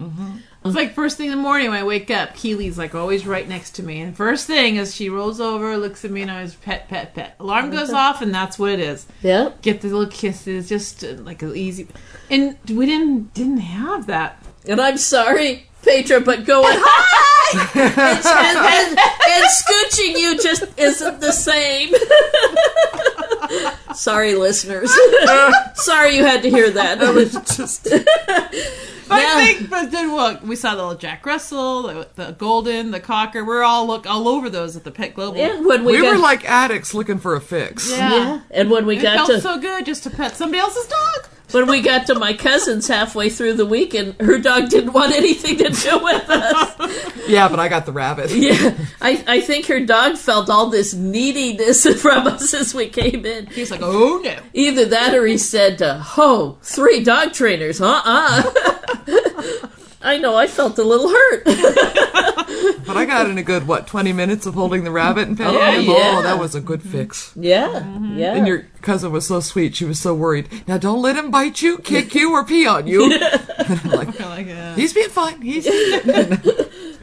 [0.65, 3.49] It's like first thing in the morning when I wake up, Keely's like always right
[3.49, 4.01] next to me.
[4.01, 7.15] And first thing is she rolls over, looks at me, and I was pet, pet,
[7.15, 7.35] pet.
[7.41, 9.07] Alarm goes off, and that's what it is.
[9.23, 9.53] Yeah.
[9.63, 11.89] Get the little kisses, just uh, like an easy.
[12.29, 14.41] And we didn't didn't have that.
[14.69, 21.21] And I'm sorry, Petra, but going hi and, and, and, and scooching you just isn't
[21.21, 21.95] the same.
[23.95, 24.93] sorry, listeners.
[25.75, 26.99] sorry you had to hear that.
[27.01, 27.89] That was just.
[29.11, 29.33] But Yeah.
[29.35, 33.01] I think, but then look, we saw the little Jack Russell, the, the Golden, the
[33.01, 33.45] Cocker.
[33.45, 35.41] We're all look all over those at the Pet Global.
[35.41, 37.91] And when we, We got, were like addicts looking for a fix.
[37.91, 38.11] Yeah.
[38.13, 40.87] yeah, and when we It got felt to so good just to pet somebody else's
[40.87, 41.29] dog.
[41.53, 45.59] When we got to my cousin's halfway through the weekend, her dog didn't want anything
[45.59, 47.29] to do with us.
[47.29, 48.31] Yeah, but I got the rabbit.
[48.41, 53.27] Yeah, I, I think her dog felt all this neediness from us as we came
[53.27, 53.47] in.
[53.47, 54.37] He's like, oh no.
[54.55, 59.67] Either that or he said, uh, "Ho, three dog trainers, uh uh."
[60.03, 61.47] I know, I felt a little hurt.
[62.87, 65.57] But I got in a good, what, 20 minutes of holding the rabbit and petting
[65.57, 65.83] Oh, him?
[65.85, 66.15] yeah.
[66.19, 67.33] Oh, that was a good fix.
[67.37, 67.87] yeah,
[68.17, 68.35] yeah.
[68.35, 69.77] And your cousin was so sweet.
[69.77, 70.49] She was so worried.
[70.67, 73.05] Now, don't let him bite you, kick you, or pee on you.
[73.59, 75.41] I'm like, Like, he's being fine.
[75.41, 75.67] He's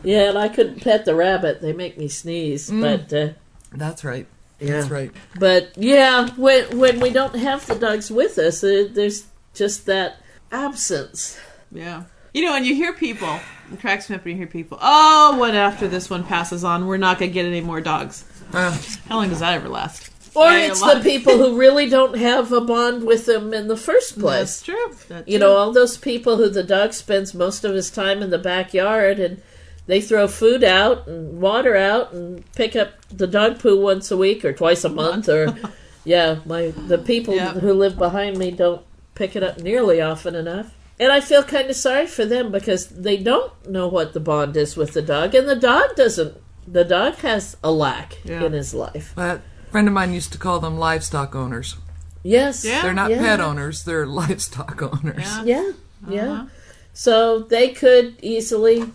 [0.03, 1.61] yeah, and I couldn't pet the rabbit.
[1.61, 2.69] They make me sneeze.
[2.69, 3.29] But uh,
[3.71, 4.27] That's right.
[4.59, 4.71] Yeah.
[4.73, 5.11] That's right.
[5.39, 10.17] But yeah, when when we don't have the dogs with us, uh, there's just that
[10.51, 11.39] absence.
[11.71, 12.03] yeah.
[12.37, 13.39] You know, and you hear people,
[13.73, 16.85] it cracks me up when you hear people, oh, what after this one passes on,
[16.85, 18.25] we're not going to get any more dogs.
[18.53, 18.77] Uh,
[19.09, 20.11] How long does that ever last?
[20.35, 23.67] Or Hey, a it's the people who really don't have a bond with them in
[23.67, 24.59] the first place.
[24.59, 24.95] That's true.
[25.09, 28.29] That's You know, all those people who the dog spends most of his time in
[28.29, 29.41] the backyard and
[29.87, 34.17] they throw food out and water out and pick up the dog poo once a
[34.17, 35.57] week or twice a month or
[36.05, 37.53] yeah, my the people Yeah.
[37.53, 40.71] who live behind me don't pick it up nearly often enough.
[40.99, 44.57] And I feel kind of sorry for them because they don't know what the bond
[44.57, 46.35] is with the dog and the dog doesn't
[46.67, 48.43] the dog has a lack Yeah.
[48.43, 49.17] in his life.
[49.17, 51.77] A friend of mine used to call them livestock owners.
[52.23, 52.63] Yes.
[52.63, 53.19] They're not yeah.
[53.19, 55.25] pet owners, they're livestock owners.
[55.45, 55.71] Yeah,
[56.09, 56.31] yeah.
[56.31, 56.45] Uh-huh.
[56.93, 58.91] So they could easily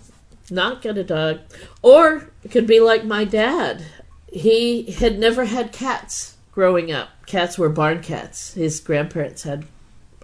[0.51, 1.39] not get a dog.
[1.81, 3.85] Or it could be like my dad.
[4.31, 7.09] He had never had cats growing up.
[7.27, 8.55] Cats were barn cats.
[8.55, 9.65] His grandparents had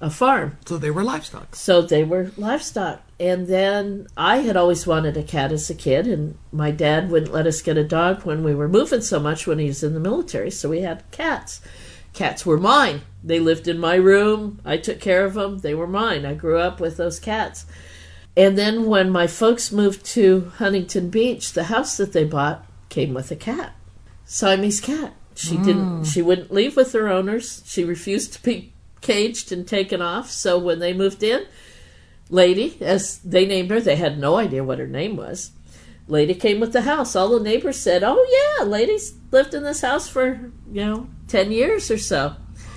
[0.01, 0.59] a farm.
[0.67, 1.55] So they were livestock.
[1.55, 3.03] So they were livestock.
[3.21, 7.33] And then I had always wanted a cat as a kid, and my dad wouldn't
[7.33, 9.95] let us get a dog when we were moving so much when he was in
[9.95, 11.61] the military, so we had cats.
[12.13, 13.03] Cats were mine.
[13.23, 14.61] They lived in my room.
[14.65, 15.59] I took care of them.
[15.59, 16.25] They were mine.
[16.25, 17.67] I grew up with those cats.
[18.37, 23.15] And then when my folks moved to Huntington Beach, the house that they bought came
[23.15, 23.75] with a cat.
[24.25, 25.15] Siamese cat.
[25.35, 26.07] She didn't mm.
[26.07, 27.63] she wouldn't leave with her owners.
[27.65, 30.31] She refused to be caged and taken off.
[30.31, 31.47] So when they moved in,
[32.31, 35.53] Lady, as they named her, they had no idea what her name was.
[36.09, 37.15] Lady came with the house.
[37.17, 41.53] All the neighbors said, "Oh yeah, Lady's lived in this house for, you know, 10
[41.53, 42.35] years or so."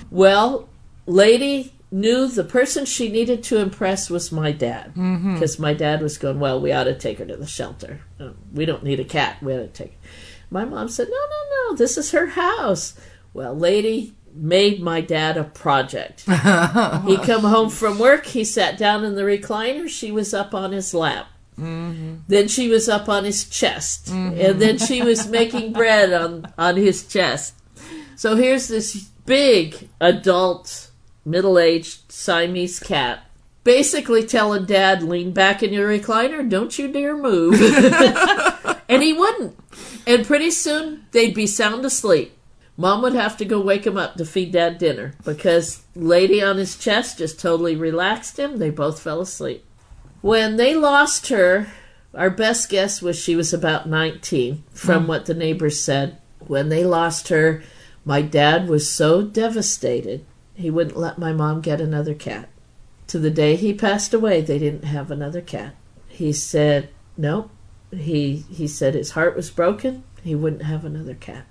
[0.09, 0.69] Well,
[1.05, 4.93] Lady knew the person she needed to impress was my dad.
[5.33, 8.01] Because my dad was going, Well, we ought to take her to the shelter.
[8.19, 9.41] Uh, We don't need a cat.
[9.43, 9.97] We ought to take her.
[10.49, 12.93] My mom said, No, no, no, this is her house.
[13.33, 16.21] Well, Lady made my dad a project.
[16.27, 20.71] he come home from work, he sat down in the recliner, she was up on
[20.71, 21.27] his lap.
[21.59, 22.15] Mm-hmm.
[22.27, 24.09] Then she was up on his chest.
[24.09, 25.31] And then she was mm-hmm.
[25.31, 27.55] making bread on, on his chest.
[28.15, 30.91] So here's this big adult,
[31.25, 33.25] middle aged Siamese cat.
[33.63, 37.53] Basically telling dad, lean back in your recliner, don't you dare move.
[38.89, 39.55] and he wouldn't.
[40.07, 42.35] And pretty soon they'd be sound asleep.
[42.81, 46.57] Mom would have to go wake him up to feed dad dinner because lady on
[46.57, 48.57] his chest just totally relaxed him.
[48.57, 49.63] They both fell asleep.
[50.21, 51.67] When they lost her,
[52.15, 55.07] our best guess was she was about 19 from Mm.
[55.07, 56.17] what the neighbors said.
[56.39, 57.61] When they lost her,
[58.03, 62.49] my dad was so devastated, he wouldn't let my mom get another cat.
[63.09, 65.75] To the day he passed away, they didn't have another cat.
[66.07, 67.51] He said, nope.
[67.91, 70.03] He, he said his heart was broken.
[70.23, 71.45] He wouldn't have another cat.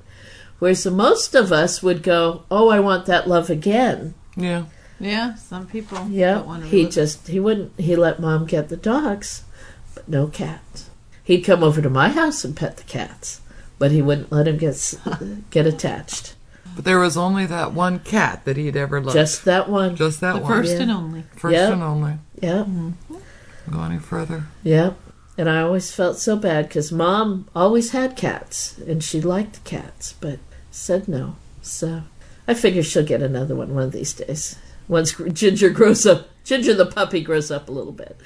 [0.60, 4.14] Whereas most of us would go, oh, I want that love again.
[4.36, 4.66] Yeah.
[5.00, 7.72] Yeah, some people Yeah, don't want he relive- just he wouldn't.
[7.80, 9.42] He let mom get the dogs,
[9.94, 10.90] but no cats.
[11.24, 13.40] He'd come over to my house and pet the cats,
[13.78, 14.94] but he wouldn't let him get
[15.50, 16.34] get attached.
[16.76, 19.16] But there was only that one cat that he'd ever loved.
[19.16, 19.96] Just that one.
[19.96, 20.52] Just that The one.
[20.52, 20.82] first Yeah.
[20.82, 21.24] and only.
[21.34, 21.72] First Yep.
[21.72, 22.14] and only.
[22.42, 22.66] Yep.
[22.66, 22.90] Mm-hmm.
[23.72, 24.44] Go any further.
[24.64, 24.98] Yep.
[25.38, 30.12] And I always felt so bad because mom always had cats and she liked cats,
[30.20, 30.38] but
[30.70, 31.36] said no.
[31.62, 32.02] So
[32.46, 34.58] I figure she'll get another one one of these days.
[34.88, 38.20] Once Ginger grows up, Ginger the puppy grows up a little bit.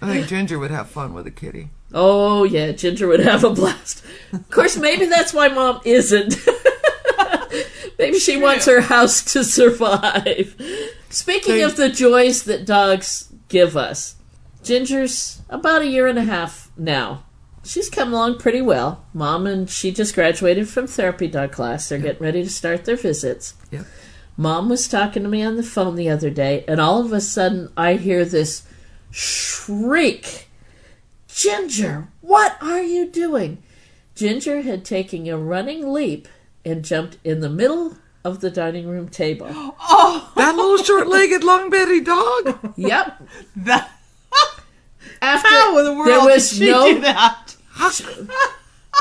[0.00, 1.70] I think Ginger would have fun with a kitty.
[1.94, 4.04] Oh yeah, Ginger would have a blast.
[4.32, 6.36] Of course, maybe that's why mom isn't.
[7.98, 10.56] maybe she wants her house to survive.
[11.10, 14.16] Speaking of the joys that dogs give us,
[14.62, 17.24] Ginger's about a year and a half now.
[17.64, 19.04] She's come along pretty well.
[19.14, 21.88] Mom and she just graduated from therapy dog class.
[21.88, 23.54] They're getting ready to start their visits.
[23.70, 23.86] Yep.
[24.36, 27.20] Mom was talking to me on the phone the other day, and all of a
[27.20, 28.62] sudden I hear this
[29.10, 30.48] shriek.
[31.28, 33.62] Ginger, what are you doing?
[34.14, 36.28] Ginger had taken a running leap
[36.64, 39.48] and jumped in the middle of the dining room table.
[39.94, 42.74] Oh, that little short-legged, long-bellied dog.
[42.76, 43.22] Yep.
[43.56, 43.90] That
[45.20, 47.41] After How in the world there was did she no do that?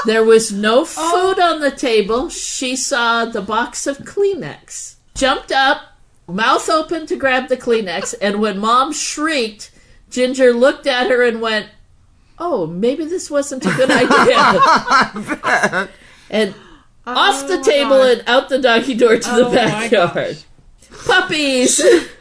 [0.06, 1.54] There was no food oh.
[1.54, 2.30] on the table.
[2.30, 4.96] She saw the box of Kleenex.
[5.16, 9.72] Jumped up, mouth open to grab the Kleenex, and when mom shrieked,
[10.10, 11.68] Ginger looked at her and went,
[12.40, 15.90] "Oh, maybe this wasn't a good idea."
[16.30, 16.56] and
[17.06, 20.38] oh off the table and out the doggy door to the Oh, my backyard.
[21.06, 21.82] Puppies.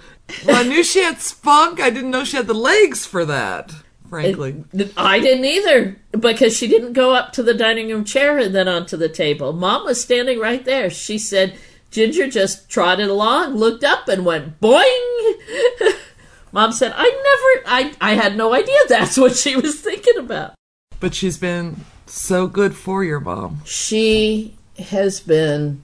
[0.46, 1.80] Well, I knew she had spunk.
[1.80, 3.72] I didn't know she had the legs for that.
[4.10, 4.64] Frankly,
[4.96, 8.68] I didn't either because she didn't go up to the dining room chair and then
[8.68, 9.52] onto the table.
[9.52, 10.90] Mom was standing right there.
[10.90, 11.56] She said
[11.90, 15.34] Ginger just trotted along, looked up, and went boing.
[16.52, 20.54] Mom said, "I never, I, I had no idea that's what she was thinking about."
[21.00, 23.62] but she's been so good for your mom.
[23.64, 25.82] She has been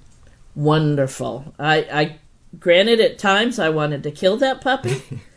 [0.54, 1.54] wonderful.
[1.58, 2.16] I, I
[2.60, 5.02] granted at times I wanted to kill that puppy.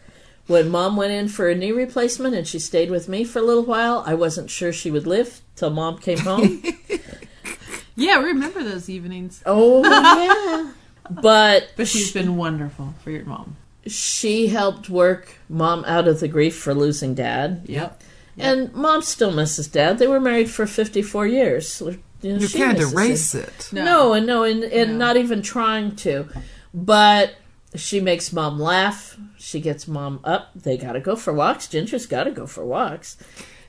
[0.49, 3.41] when mom went in for a knee replacement and she stayed with me for a
[3.43, 6.61] little while, I wasn't sure she would live till mom came home.
[7.95, 9.43] Yeah, I remember those evenings.
[9.45, 10.71] oh yeah.
[11.21, 13.57] But But she's been wonderful for your mom.
[13.87, 17.63] she helped work mom out of the grief for losing dad.
[17.65, 18.01] Yep.
[18.37, 19.97] And mom still misses dad.
[19.99, 21.81] They were married for 54 years.
[21.81, 21.97] You,
[22.35, 23.41] know, You can't erase him.
[23.41, 23.69] it.
[23.73, 26.29] No, and no, and, and not even trying to.
[26.73, 27.33] But
[27.75, 29.17] she makes mom laugh.
[29.37, 30.49] She gets mom up.
[30.55, 31.67] They got to go for walks.
[31.67, 33.17] Ginger's got to go for walks.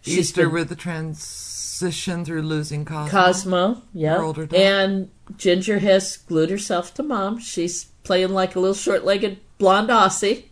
[0.03, 3.11] She's Easter been- with the transition through losing Cosmo.
[3.11, 4.17] Cosmo, yeah.
[4.17, 4.59] Her older dog.
[4.59, 7.39] And Ginger has glued herself to mom.
[7.39, 10.45] She's playing like a little short legged blonde Aussie.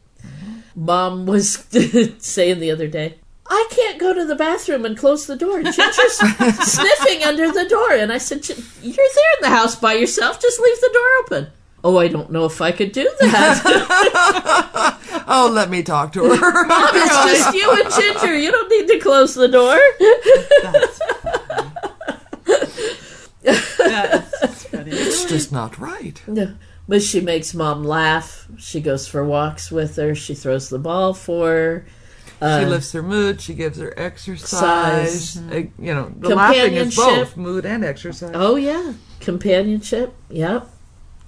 [0.77, 1.55] Mom was
[2.19, 3.17] saying the other day,
[3.51, 5.63] I can't go to the bathroom and close the door.
[5.63, 6.19] Ginger's
[6.71, 7.93] sniffing under the door.
[7.93, 8.57] And I said, You're
[8.95, 10.41] there in the house by yourself.
[10.41, 11.53] Just leave the door open.
[11.85, 14.95] Oh, I don't know if I could do that.
[15.31, 16.67] Oh, let me talk to her.
[16.67, 17.15] Mom, it's
[17.45, 18.35] just you and Ginger.
[18.35, 19.79] You don't need to close the door.
[23.45, 24.65] That's.
[24.65, 24.91] funny.
[24.91, 26.21] It's just not right.
[26.27, 26.55] No.
[26.89, 28.49] But she makes mom laugh.
[28.57, 30.15] She goes for walks with her.
[30.15, 31.87] She throws the ball for her.
[32.41, 33.41] she Uh, lifts her mood.
[33.43, 35.31] She gives her exercise.
[35.35, 35.53] Size.
[35.53, 37.37] Uh, you know, the laughing is both Companionship.
[37.37, 38.31] mood and exercise.
[38.33, 40.15] Oh yeah, companionship.
[40.31, 40.71] Yep,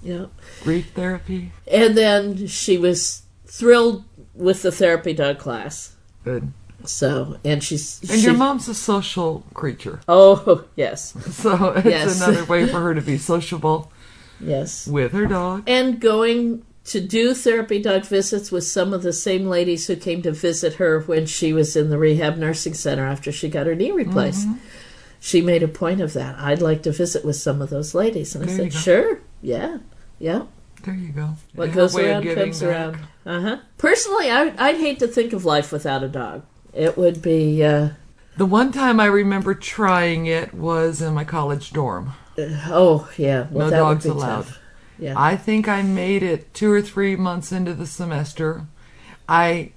[0.03, 0.31] yep.
[0.63, 1.53] Grief therapy.
[1.71, 5.95] And then she was thrilled with the therapy dog class.
[6.25, 6.53] Good.
[6.85, 10.01] So, and she's And your mom's a social creature.
[10.09, 12.21] Oh yes, So it's Yes.
[12.23, 13.93] another way for her to be sociable
[14.41, 14.87] yes.
[14.87, 15.65] with her dog.
[15.67, 20.23] and going to do therapy dog visits with some of the same ladies who came
[20.23, 23.75] to visit her when she was in the rehab nursing center after she got her
[23.75, 24.49] knee replaced.
[24.49, 24.59] Mhm.
[25.21, 26.37] She made a point of that.
[26.39, 28.35] I'd like to visit with some of those ladies.
[28.35, 29.77] And I said, sure, yeah,
[30.21, 30.45] yeah.
[30.85, 31.31] There you go.
[31.55, 32.69] What goes around comes back.
[32.71, 32.99] around.
[33.27, 33.57] Uh huh.
[33.77, 36.43] Personally, I, I'd hate to think of life without a dog.
[36.73, 37.91] It would be, uh,
[38.39, 42.13] The one time I remember trying it was in my college dorm.
[42.39, 43.49] oh, yeah.
[43.51, 44.37] Well, no that would dogs be allowed.
[44.47, 44.59] tough.
[44.99, 45.15] Yeah.
[45.17, 48.67] I think I made it two or three months into the semester.
[49.29, 49.73] I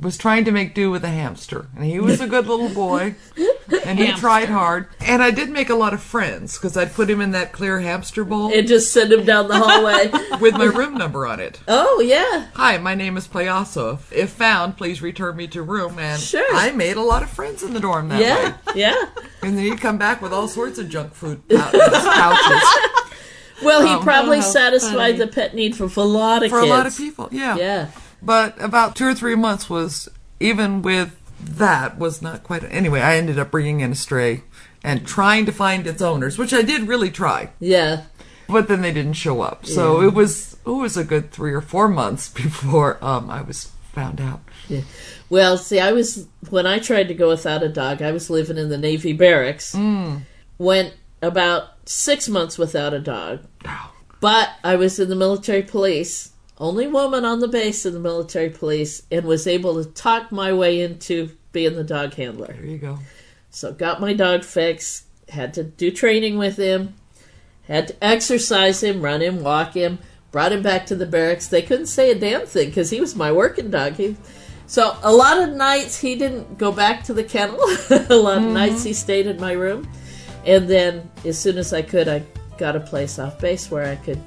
[0.00, 3.14] was trying to make do with a hamster, and he was a good little boy,
[3.84, 4.20] and he Hamster.
[4.20, 4.86] tried hard.
[5.00, 7.80] And I did make a lot of friends because I'd put him in that clear
[7.80, 10.10] hamster bowl And just send him down the hallway.
[10.40, 11.60] with my room number on it.
[11.68, 12.46] oh, yeah.
[12.54, 13.94] Hi, my name is Payaso.
[13.94, 15.98] If- If found, please return me to room.
[15.98, 16.44] And Sure.
[16.54, 18.54] I made a lot of friends in the dorm that Yeah, way.
[18.80, 18.94] yeah.
[18.96, 19.22] yeah.
[19.42, 22.62] And then he'd come back with all sorts of junk food out in his pouches.
[23.62, 25.12] Well, he Um, probably oh, how satisfied funny.
[25.18, 26.70] the pet need for, for a lot of for kids.
[26.70, 27.28] a lot of people.
[27.30, 27.86] Yeah, Yeah.
[28.22, 30.08] But about two or three months was
[30.40, 32.64] even with that was not quite.
[32.64, 34.42] Anyway, I ended up bringing in a stray
[34.84, 37.50] and trying to find its owners, which I did really try.
[37.60, 38.04] Yeah.
[38.48, 40.08] But then they didn't show up, so Yeah.
[40.08, 44.20] it was it was a good three or four months before um, I was found
[44.20, 44.40] out.
[44.68, 44.82] Yeah.
[45.28, 48.02] Well, see, I was when I tried to go without a dog.
[48.02, 49.74] I was living in the Navy barracks.
[49.74, 50.22] Mm.
[50.58, 53.40] Went about six months without a dog,
[54.20, 56.29] but I was in the military police.
[56.60, 60.52] Only woman on the base in the military police, and was able to talk my
[60.52, 62.52] way into being the dog handler.
[62.52, 62.98] There you go.
[63.48, 65.06] So got my dog fixed.
[65.30, 66.94] Had to do training with him.
[67.66, 70.00] Had to exercise him, run him, walk him.
[70.32, 71.48] Brought him back to the barracks.
[71.48, 73.94] They couldn't say a damn thing because he was my working dog.
[73.94, 74.16] He,
[74.66, 77.58] so a lot of nights he didn't go back to the kennel.
[77.90, 78.52] a lot of mm-hmm.
[78.52, 79.90] nights he stayed in my room.
[80.44, 82.22] And then as soon as I could, I
[82.58, 84.22] got a place off base where I could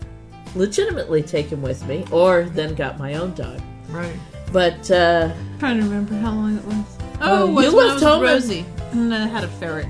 [0.56, 3.60] legitimately take him with me, or then got my own dog.
[3.90, 4.16] Right.
[4.52, 6.86] But uh, trying to remember how long it was.
[7.22, 9.48] Oh, was you when I left was home with and- Rosie, and I had a
[9.48, 9.88] ferret.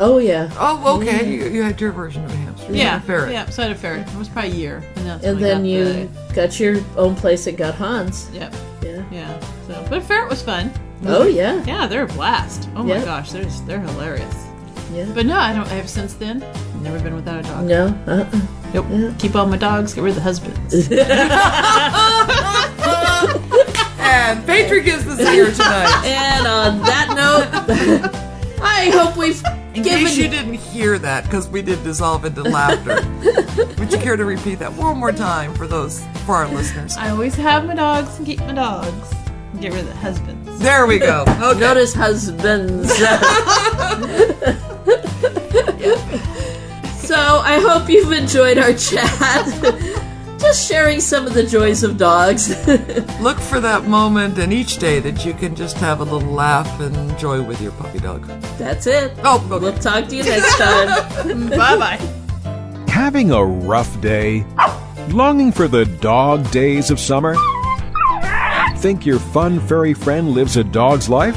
[0.00, 1.28] oh yeah, Oh, okay.
[1.30, 2.66] You, you had your version of a hamster.
[2.72, 3.32] You had Yeah, a ferret.
[3.32, 3.46] yeah.
[3.50, 4.06] So I had a ferret.
[4.08, 7.46] It was probably a year, and, that's and then got you got your own place
[7.46, 8.30] and got Hans.
[8.32, 8.54] Yep.
[8.82, 9.04] Yeah.
[9.10, 9.40] Yeah.
[9.66, 10.70] So, but a ferret was fun.
[11.06, 11.62] Oh, yeah.
[11.64, 12.68] Yeah, they're a blast.
[12.74, 14.34] Oh my gosh, they're just, they're hilarious.
[14.92, 15.10] Yeah.
[15.14, 15.66] But no, I don't.
[15.68, 16.40] I have since then
[16.82, 17.64] never been without a dog.
[17.66, 17.86] No.
[18.06, 18.40] Uh-uh.
[18.74, 19.18] Nope.
[19.18, 19.94] Keep all my dogs.
[19.94, 20.88] Get rid of the husbands.
[24.00, 26.02] And Patrick is the singer tonight.
[26.04, 29.42] And on that note, I hope we've
[29.74, 33.02] In given case you didn't hear that, because we did dissolve into laughter,
[33.78, 36.96] would you care to repeat that one more time for those for our listeners?
[36.96, 39.14] I always have my dogs and keep my dogs.
[39.60, 40.58] Get rid of the husbands.
[40.58, 41.24] There we go.
[41.40, 41.60] Okay.
[41.60, 42.90] Notice husbands.
[47.18, 49.44] So I hope you've enjoyed our chat.
[50.38, 52.48] Just sharing some of the joys of dogs.
[53.20, 56.78] Look for that moment in each day that you can just have a little laugh
[56.78, 58.24] and joy with your puppy dog.
[58.56, 59.12] That's it.
[59.24, 59.58] Oh, okay.
[59.64, 61.48] We'll talk to you next time.
[61.50, 61.98] bye bye.
[62.86, 64.44] Having a rough day?
[65.08, 67.34] Longing for the dog days of summer?
[68.76, 71.36] Think your fun furry friend lives a dog's life?